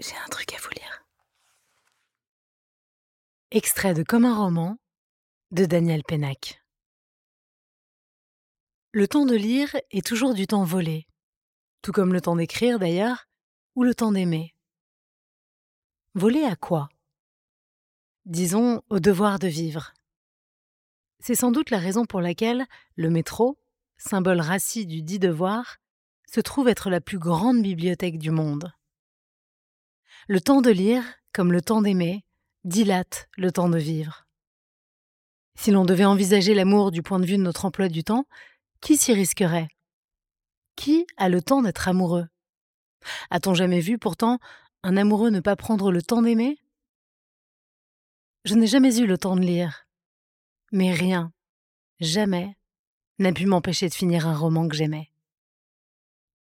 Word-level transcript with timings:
J'ai 0.00 0.16
un 0.16 0.28
truc 0.28 0.52
à 0.52 0.58
vous 0.58 0.70
lire. 0.70 1.06
Extrait 3.52 3.94
de 3.94 4.02
Comme 4.02 4.24
un 4.24 4.36
roman 4.36 4.76
de 5.52 5.66
Daniel 5.66 6.02
Pénac. 6.02 6.60
Le 8.90 9.06
temps 9.06 9.24
de 9.24 9.36
lire 9.36 9.76
est 9.92 10.04
toujours 10.04 10.34
du 10.34 10.48
temps 10.48 10.64
volé, 10.64 11.06
tout 11.80 11.92
comme 11.92 12.12
le 12.12 12.20
temps 12.20 12.34
d'écrire 12.34 12.80
d'ailleurs, 12.80 13.28
ou 13.76 13.84
le 13.84 13.94
temps 13.94 14.10
d'aimer. 14.10 14.56
Volé 16.14 16.42
à 16.42 16.56
quoi? 16.56 16.88
Disons 18.24 18.82
au 18.88 18.98
devoir 18.98 19.38
de 19.38 19.46
vivre. 19.46 19.94
C'est 21.20 21.36
sans 21.36 21.52
doute 21.52 21.70
la 21.70 21.78
raison 21.78 22.04
pour 22.04 22.20
laquelle 22.20 22.66
le 22.96 23.10
métro, 23.10 23.58
symbole 23.96 24.40
rassis 24.40 24.86
du 24.86 25.02
dit 25.02 25.20
devoir, 25.20 25.76
se 26.26 26.40
trouve 26.40 26.66
être 26.66 26.90
la 26.90 27.00
plus 27.00 27.20
grande 27.20 27.62
bibliothèque 27.62 28.18
du 28.18 28.32
monde. 28.32 28.72
Le 30.26 30.40
temps 30.40 30.62
de 30.62 30.70
lire, 30.70 31.04
comme 31.32 31.52
le 31.52 31.60
temps 31.60 31.82
d'aimer, 31.82 32.24
dilate 32.64 33.28
le 33.36 33.52
temps 33.52 33.68
de 33.68 33.76
vivre. 33.78 34.26
Si 35.54 35.70
l'on 35.70 35.84
devait 35.84 36.06
envisager 36.06 36.54
l'amour 36.54 36.90
du 36.90 37.02
point 37.02 37.20
de 37.20 37.26
vue 37.26 37.36
de 37.36 37.42
notre 37.42 37.66
emploi 37.66 37.88
du 37.88 38.04
temps, 38.04 38.24
qui 38.80 38.96
s'y 38.96 39.12
risquerait? 39.12 39.68
Qui 40.76 41.06
a 41.18 41.28
le 41.28 41.42
temps 41.42 41.60
d'être 41.60 41.88
amoureux? 41.88 42.26
A-t-on 43.28 43.52
jamais 43.52 43.80
vu 43.80 43.98
pourtant 43.98 44.38
un 44.82 44.96
amoureux 44.96 45.28
ne 45.28 45.40
pas 45.40 45.56
prendre 45.56 45.92
le 45.92 46.00
temps 46.00 46.22
d'aimer? 46.22 46.58
Je 48.46 48.54
n'ai 48.54 48.66
jamais 48.66 48.98
eu 48.98 49.06
le 49.06 49.18
temps 49.18 49.36
de 49.36 49.42
lire, 49.42 49.86
mais 50.72 50.92
rien, 50.92 51.32
jamais, 52.00 52.56
n'a 53.18 53.32
pu 53.32 53.44
m'empêcher 53.44 53.88
de 53.88 53.94
finir 53.94 54.26
un 54.26 54.36
roman 54.36 54.68
que 54.68 54.76
j'aimais. 54.76 55.10